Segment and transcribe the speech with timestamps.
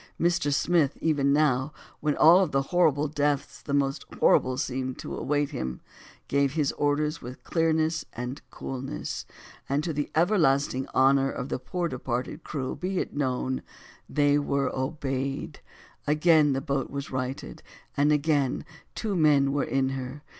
[0.19, 0.51] Mr.
[0.51, 5.79] Smith, even now, when of all horrible deaths the most horrible seemed to await him,
[6.27, 9.27] gave his orders with clearness and coolness;
[9.69, 13.61] and to the everlasting honor of the poor departed crew be it known,
[14.09, 15.59] they were obeyed;
[16.07, 17.61] again the boat was righted,
[17.95, 18.65] and again
[18.95, 20.23] two men were in her.